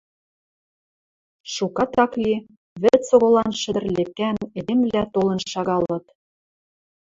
Шукат 1.53 1.93
ак 2.03 2.13
ли, 2.23 2.33
вӹц 2.81 3.05
оголан 3.15 3.51
шӹдӹр 3.61 3.85
лепкӓӓн 3.95 4.37
эдемвлӓ 4.59 5.03
толын 5.13 5.39
шагалыт... 5.51 6.05